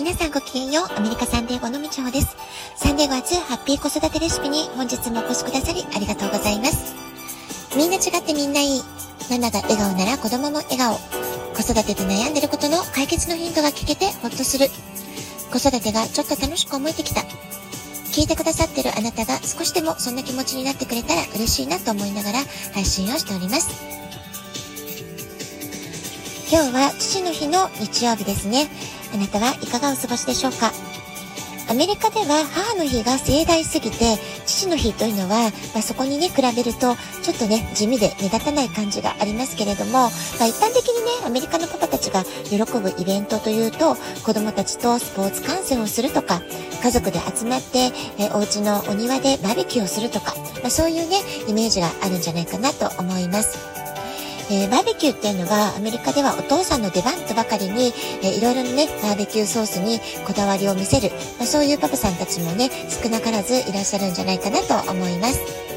[0.00, 0.96] 皆さんごきげんよう。
[0.96, 2.34] アメリカサンデーゴのみちほです。
[2.74, 6.96] サンデーゴ初ハッピー子育てレシピに本日もお越しくださりありがとうございます。
[7.76, 8.82] みんな違ってみんないい。
[9.28, 10.96] ママが笑顔なら子供も笑顔。
[11.52, 14.68] 子育てで悩んでることの解決のヒントが聞けてほっとする。
[15.52, 17.20] 子育てがちょっと楽しく思えてきた。
[18.16, 22.38] 聞いてくださってるあなたが少しでもそんな気持ちになってくれたら嬉しいなと思いながら
[22.72, 23.68] 配信をしております。
[26.50, 28.66] 今日は父の日の日曜日ですね。
[29.12, 30.72] あなたはいかがお過ごしでしょうか？
[31.68, 40.10] アメリカでは母の日が盛大すぎて、父の日というのは、まあ、そこにね、比べると、ちょっとね、地味で目立たない感じがありますけれども、まあ、
[40.46, 43.94] 一般的にね、アメリカのパパたちが喜ぶイベントというと、
[44.24, 46.42] 子供たちとスポーツ観戦をするとか、
[46.82, 53.79] 家族で集まって、えお家のお庭でバーベキューをするとか、まあ、そういうね、イメージがあるんじゃないかなと思います。
[54.52, 65.70] えー、バーベキューっていうのはアメリカではお父さんの出番とばかりに、えー、いろいろなね、バーベキューソースにこだわりを見せる、まあ、そういうパパさんたちもね、少なからずいらっしゃるんじゃないかなと思います。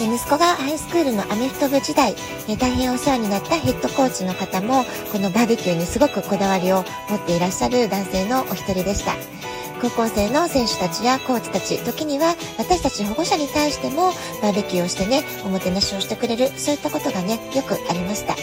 [0.00, 2.14] 息子がハイスクールのアメフト部時代、
[2.58, 9.14] 大変お世話になったヘッドコーチの方も、このバーベキューにすごくこだわりを持っていらっしゃる男性のお一人でした。
[9.80, 18.34] 高校生の選手たちやコーチたち、時には私たち保護者に対してもバーベキューをしてね、おもてなしをしてくれる、そういったことがね、よくありました。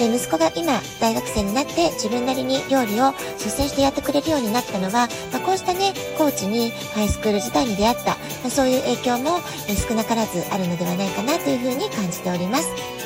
[0.00, 9.40] で息子が今大学生になって自分なりに料理を率先してやってくれるようになったのは、まあ、こうしたねコーチにハイスクール時代に出会った、まあ、そういう影響も
[9.88, 12.99] 少なからずあるのではないかなというふうに感じております。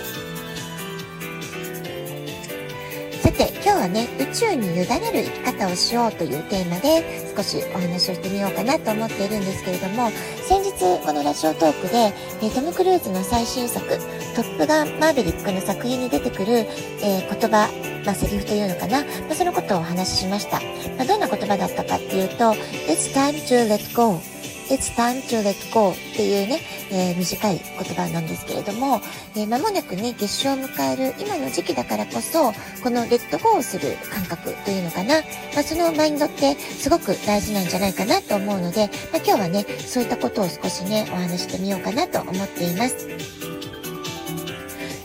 [3.36, 4.86] て今日はね宇宙に委ねる
[5.24, 7.02] 生き方をしようというテーマで
[7.36, 10.10] 少しお話をしてみようかなと思っているんですけれども
[10.42, 13.86] 先日このラジオトークでえトム・クルーズの最新作
[14.36, 16.66] 「トップガンマーヴェリック」の作品に出てくる、
[17.02, 17.68] えー、言葉
[18.04, 20.60] まあ、セリフというのかな、まあ、そのことをお話ししました。
[20.98, 22.52] まあ、どんな言葉だったかっていうと、
[22.86, 24.20] It's time to let go
[24.70, 26.60] It's time to let go っていうね、
[26.90, 29.00] えー、短い言葉なんですけれども、
[29.36, 32.52] えー、間もなくね、月賞を迎える今の時期だからこそ、
[32.82, 35.20] このレッドゴーをする感覚というのかな、
[35.54, 43.08] まあ、そのマインドってすごく大事なんじゃないかなと思うので、まあ、今日はね、そういったことを少しね、お話してみようかなと思っています。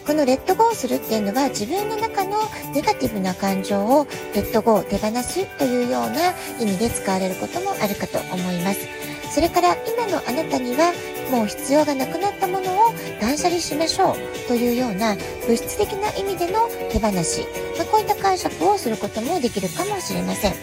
[0.09, 2.39] このレッドゴーするっていうのは自分の中の
[2.73, 9.08] ネガティブな感情をレッドゴー手放すというような意味で使われることもあるかと思います。
[9.29, 10.93] それから今のあなたには
[11.31, 14.15] もう必要がなくなったものを断捨離しましょう
[14.47, 15.15] というような
[15.47, 17.45] 物質的な意味での手放し、
[17.77, 20.53] まあ、こういった解釈をすることもできるかもしれません。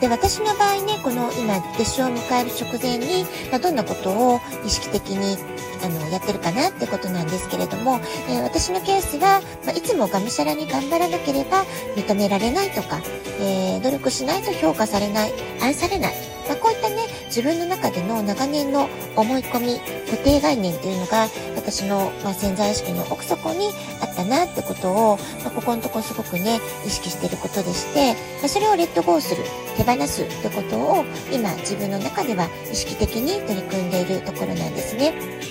[0.00, 5.36] で私の場合ねこの今月賞を迎える直前に、まあ、どんなことを意識的に
[5.84, 11.64] あのやってるかなってことなんですけれども、えー、私のケースは、まあ、いつもがむしゃらに頑張らなければ
[11.96, 13.00] 認められないとか、
[13.40, 16.14] えー、努力しないと評価されない愛されない、
[17.28, 19.78] 自分の中での長年の思い込み、
[20.10, 23.68] 固定概念っていうのが、私の、まあ、潜在意識の奥底に
[24.00, 29.42] あったなってことを、まあ、ここのとこすごくね、意識してることでして、まあ、それをレッドゴーする、
[29.76, 35.47] 手放すってことを、今自分の中では意識的に取り組んでいるところなんですね。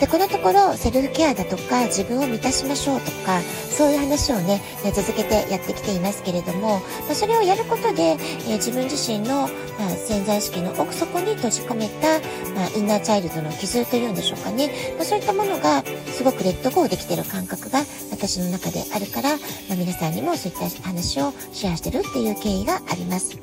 [0.00, 4.60] で、このところ、セルフケアだとか、自分を満たしましょうとか、そういう話をね、
[4.94, 8.16] 続けてやってきていますけれども、ま、それをやることで、
[8.48, 9.48] え、自分自身の、
[9.78, 12.20] ま、潜在意識の奥底に閉じ込めた、
[12.54, 14.70] まあ、インナーチャイルドの傷というんでしょうかね。
[14.98, 15.82] ま、そういったものが、
[16.16, 17.80] すごくレッドゴーできてる感覚が
[18.12, 19.30] 私の中であるから、
[19.68, 23.36] ま、皆さんにもそういった話をシェアしてるっていう経緯があります。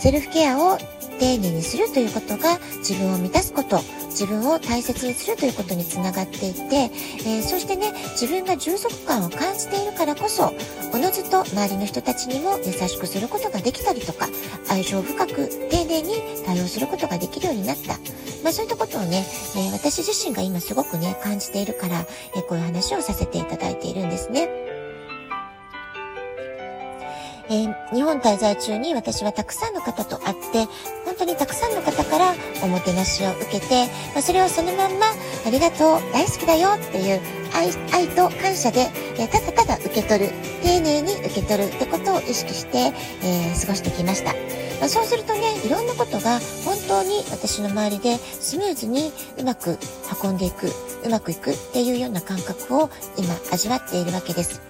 [0.00, 0.78] セルフケアを
[1.20, 10.52] 丁寧にするということが自分を満たすこと、自分を大切にするということにつながっていて、えー、そしてね、自分が充足感を感じているからこそ、
[10.92, 14.28] おのずと周りの人たちにも優しくすることができたりとか、
[14.68, 17.94] 愛情深く丁寧に対応することができるようになった。
[18.42, 19.24] まあそういったことをね、
[19.56, 24.48] えー、私自身が今すごくね、感じているから、えー、こういう話をさせていただいているんですね。
[27.52, 30.68] えー、日本滞在中に私はたくさんの方と会って、
[31.20, 35.06] 当にたくさんの方からおもてなしを受けて、まあ、それをそのまんま、
[35.46, 37.20] ありがとう、大好きだよっていう
[37.54, 38.88] 愛愛と感謝で、
[39.18, 40.32] え、ただただ受け取る、
[40.62, 44.32] 丁寧に受け取るってことを意識して、えー、過ごしてきました。
[44.80, 49.78] まあ、そうするとね、いろんなことが本当に私の周りでスムーズにうまく
[50.22, 50.68] 運んでいく、
[51.04, 52.88] うまくいくっていうような感覚を
[53.18, 54.62] 今味わっているわけです。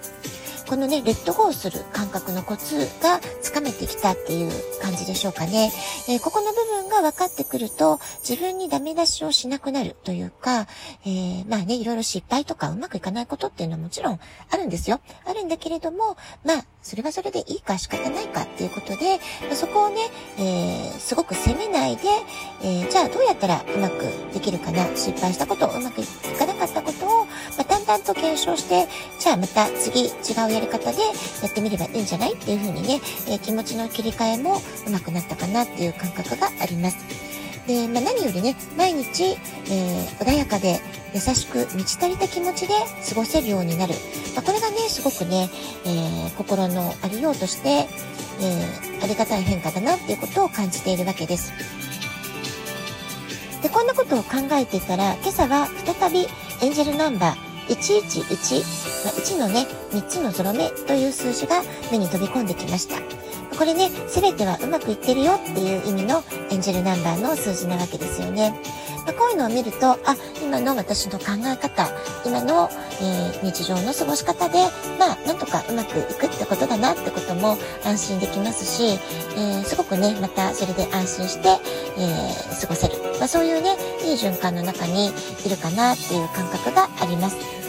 [0.71, 4.51] このね、レッドゴーする感覚のコツがつかめてきたっていう
[4.81, 5.69] 感じでしょうかね。
[6.07, 10.67] えー、ここの部分が分かってくると、自分にダメ出しをしなくなるというか、
[11.05, 14.19] えー、まあね、いろいろ失敗とかうまくいかないことっていうのはもちろん
[14.49, 15.01] あるんですよ。
[15.25, 16.15] あるんだけれども、
[16.45, 19.19] まあ、それはそれでいいか仕方ないかっていうことで、
[19.55, 22.03] そこをね、えー、すごく責めないで、
[22.63, 26.05] え、じゃあどうやったらうまくできるかな失敗したこと、うまくい
[26.39, 26.80] かなかった
[27.97, 28.87] ことを、まあ、淡々と検証して、
[29.19, 30.11] じゃあまた次違
[30.47, 30.97] うやり方で
[31.41, 36.97] やってみればいいんじゃないっていう風にね、えー、気持ちの切り替えもうまくなったかなっていう感覚があります。
[37.67, 40.79] で、まあ、何よりね、毎日、えー、穏やかで
[41.13, 42.73] 優しく満ち足りた気持ちで
[43.09, 43.93] 過ごせるようになる。
[44.35, 45.49] まあ、これがね、すごくね、
[45.85, 47.87] えー、心のありようとして、え、
[49.03, 51.51] ありがたい変化だなっていうことを感じているわけです。
[53.61, 56.27] で、こんなことを考えていたら、今朝は再び
[56.61, 58.63] エンジェルナンバー111、
[59.05, 62.95] まあ、1のね、3つのゾロ目という数字が目に飛び込んできました。
[63.57, 68.53] これね、全てはうまくいってるよっていう意味のエンジェルナンバーの数字なわけですよね。
[69.05, 71.87] まあ、こういうのを見ると、あ、今の私の考え方、
[72.25, 72.69] 今の、
[73.01, 74.59] えー、日常の過ごし方で、
[74.99, 78.99] まあ、なんとかうまくいくってことだなってことも安心できますし、
[79.35, 81.49] えー、すごくね、またそれで安心して、
[81.97, 82.97] えー、過ごせる。
[83.19, 83.75] まあ、そういうね、
[84.05, 85.07] いい循環の中に
[85.45, 87.60] いるかなっていう感覚があります。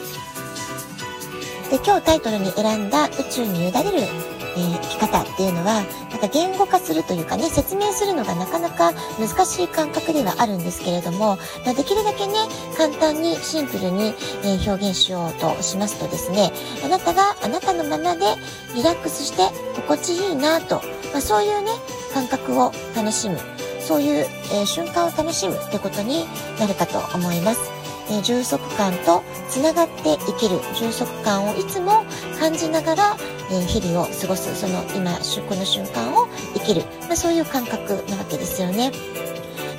[1.72, 12.34] で、今日タイトルに選んだ宇宙に委ねるえー、生き方っていうのは、なんか言語化するというかね、説明するのがなかなか難しい感覚ではあるんですけれども、まあ、できるだけね、
[12.76, 14.14] 簡単にシンプルに、
[14.44, 16.52] えー、表現しようとしますとですね、
[16.84, 18.26] あなたがあなたのままで
[18.74, 20.82] リラックスして心地いいなと、
[21.12, 21.70] まあ、そういうね、
[22.12, 23.38] 感覚を楽しむ、
[23.80, 26.26] そういう、えー、瞬間を楽しむってことに
[26.60, 27.71] なるかと思います。
[28.12, 32.04] え、充足感とつながって生きる充足感をいつも
[32.38, 33.16] 感じながら、
[33.50, 35.12] え、日々を過ごすその今
[35.48, 38.92] この瞬間を生きる、まあ、そういう感覚なわけですよね。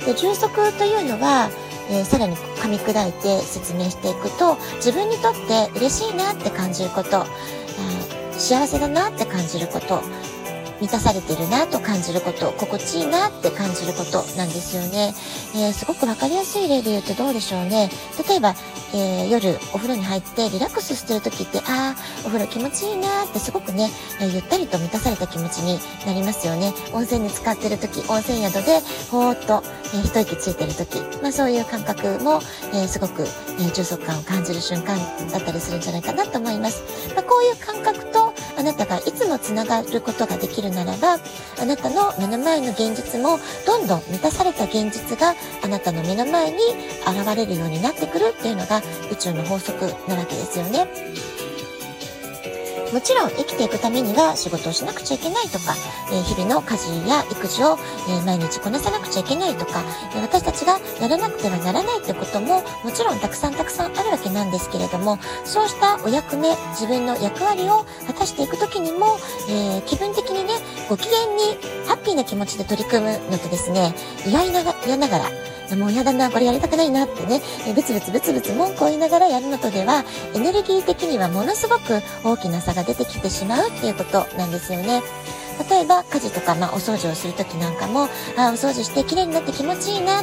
[0.04, 0.48] で充足
[0.78, 1.48] というのは
[1.90, 7.26] えー、さらに噛み砕いて説明していくと自分にとって嬉しいなって感じること、
[8.38, 10.02] 幸せだなって感じること
[10.84, 15.14] 満たされてるなと感じること、心地いいなって感じることなんですよね。
[15.56, 17.88] えー、すごくわかりやすい例で言うとどうでしょうね。
[18.28, 18.54] 例えば、
[18.92, 23.88] えー、夜お風呂に入ってリラックスしてる時って、ああ、お風呂気持ちいいなってすごくね、
[24.20, 26.74] え、ゆったりと満たされた気持ちになりますよね。
[26.92, 29.62] 温泉に浸かってる時、温泉宿でほーっと、
[29.94, 32.42] え、一息ついてる時、まあそういう感覚も、
[32.74, 33.26] えすごく、え
[33.72, 34.98] 充足感を感じる瞬間
[35.32, 36.82] だったりするんじゃないかなと思います。
[37.14, 38.33] まあ、こういう感覚と
[38.64, 41.18] なたがいつもつながることができるならば、
[41.60, 46.58] あなたの目の前の現実もどんどん満たされた現実があなたの目の前に
[47.06, 48.82] 現れるようになってくるっていうのが
[49.12, 50.88] 宇宙の法則なわけですよね。
[52.94, 55.74] もちろん生きていくためには仕事をしなくちゃいけないとか、
[56.12, 57.76] え、日々の家事や育児を、
[58.08, 59.82] え、毎日こなさなくちゃいけないとか、
[60.14, 69.18] え、私たちがやらなくてはならないってことももちろんたくさんたくさんあるわけなんですけれども、そうしたお役目、自分の役割を果たしていく時にも、
[69.50, 70.54] え気分的にね、
[70.88, 71.58] ご機嫌に
[71.88, 73.92] ハッピーな気持ちで取り組むのとですね、
[74.24, 75.30] 嫌ながら、
[75.72, 85.02] もう嫌だな、これやりたくないなってね、えブツブツブツブツ文句を言いながらやるのとでは、エネルギー的にはものすごく大きな差が出てきてしまうっていうことなんですよね。
[85.70, 88.04] 例えば家事とか、まあ、お掃除をするときなんかも、
[88.36, 90.22] あお掃除して綺麗になって気持ちいいな、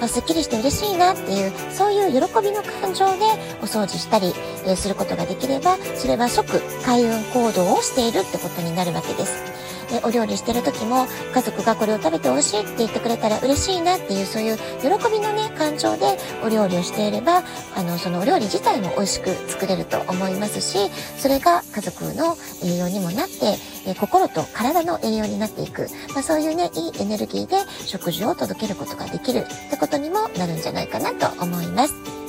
[0.00, 3.24] あすっきりして嬉しいなっていう、そういう喜びの感情で
[3.62, 4.34] お掃除したり、
[4.66, 9.51] えすることができれば、それは即開運行動をしているってことになるわけです。
[9.92, 17.42] えお料理してる時も家族がこれを食べて美味しいって言ってくれたら嬉しいなっていうそういう喜びのね感情でお料理をしていれば
[17.76, 23.56] あのそのお料理自体も美味しく作れると思いますしそれが家族の栄養にもなって、
[23.86, 27.56] え心と体の栄養になっていく、まあ、そういうねいいエネルギーで
[27.86, 32.21] 食事を届けることができるってことにもなるんじゃないかなと思います。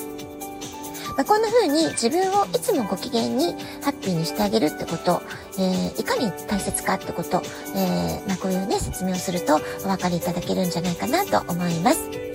[1.15, 5.21] まあ、こんな風に自分をいつもご機嫌にハッピーにしてあげるってこと、
[5.59, 7.41] えー、いかに大切かってこと、
[7.75, 12.32] えー、まあ、こういうね、説明をするとお分かりいただけるんじゃないかなと思います。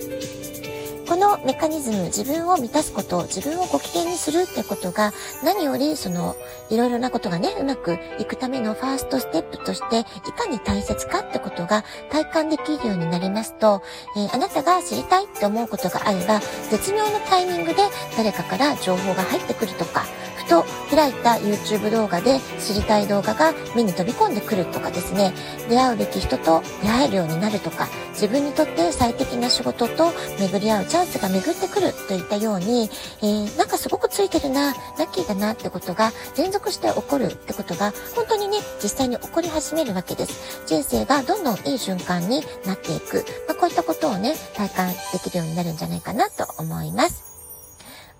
[1.09, 5.11] このメカニズム、自分を満たすこと、自分をご機嫌にするってことが、
[5.43, 6.35] 何よりその、
[6.69, 13.81] いろいろなことがね、うまくいくためのファーストステップとして、いかに大切かってことが体感できるようになりますと、
[14.15, 17.81] えー、あなたが知りたいって思うことがあれば、絶妙なタイミングで
[18.15, 20.05] 誰かから情報が入ってくるとか、
[20.49, 25.33] と開いた YouTube 動画で知りたい動画が目に飛び込んでくるとかですね、
[25.69, 32.89] 出会うべき人と出会えるようになるとか、自分にとって最適な仕事と巡り合うチャンスが巡ってくるといったように、
[33.21, 40.63] えー、なんかすごくついてるな、ラッキーだなってことが連続して起こるってことが本当にね、実際に起こり始めるわけです。
[40.65, 43.25] 人生がどんどんいい循環になっていく。
[43.47, 47.28] まあ、こういったことをね、体感できるようになるんじゃないかなと思います。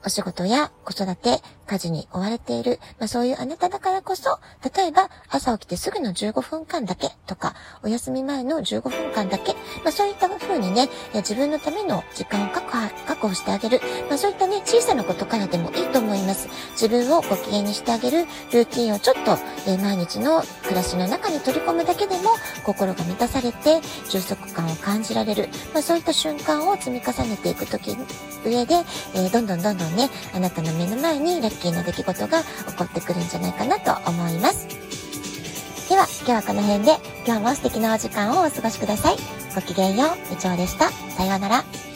[0.06, 4.40] お仕事や子育て、家事に追われている、まあ、そういうあなただからこそ、
[4.76, 7.54] 例えば朝起きてすぐの15分間だけとか、
[7.84, 16.48] お休み前の15分間だけ、まあ、そういった風にね、自分のための時間を確保確保してあげる、まあ、そういったね、小さなことからでもいいと思います。
[16.72, 22.32] 自分をご機嫌にしてあげるルーティンをちょっと、え、毎日の暮らしの中に取り込むだけでも、
[22.64, 27.98] 心が満たされて、充足感を感じられる、まあ、そういった瞬間を積み重ねていくとき、
[28.46, 28.76] 上で、
[29.14, 34.68] えー、どんどんどんどんね、あなたの目の前にラッキーな出来事が起こってくるんじゃないかなと思います。
[35.90, 39.39] では、今日はこの辺で、今日も素敵なお時間をお過ごしください。
[39.56, 40.90] ごきげんよう、以上でした。
[40.90, 41.89] さようなら。